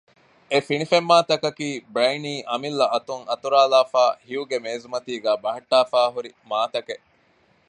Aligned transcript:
އެ 0.51 0.57
ފިނިފެންމާތަކަކީ 0.67 1.67
ބްރައިނީގެ 1.93 2.47
އަމިއްލަ 2.51 2.85
އަތުން 2.93 3.23
އަތުރައިލައިފައި 3.31 4.13
ހިޔުގެ 4.27 4.57
މޭޒުމަތީގައި 4.65 5.39
ބަހައްޓައިފައި 5.43 6.09
ހުރި 6.13 6.29
މާތަކެއް 6.51 7.05